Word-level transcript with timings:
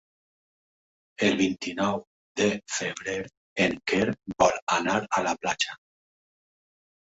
El 1.27 1.35
vint-i-nou 1.41 1.99
de 2.41 2.47
febrer 2.79 3.19
en 3.67 3.77
Quer 3.93 4.09
vol 4.47 4.59
anar 4.81 4.99
a 5.21 5.25
la 5.29 5.37
platja. 5.45 5.81